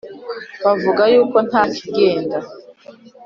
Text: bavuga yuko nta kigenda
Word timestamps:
bavuga 0.63 1.01
yuko 1.13 1.37
nta 1.47 1.63
kigenda 1.75 2.37